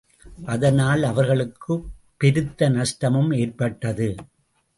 [0.45, 1.91] அதனால், அவர்களுக்குப்
[2.17, 4.15] பெருத்த நஷ்டமும் ஏற்பட்டது.